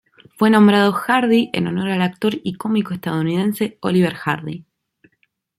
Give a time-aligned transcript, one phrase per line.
[0.35, 4.65] Fue nombrado Hardy en honor al actor y cómico estadounidense Oliver Hardy.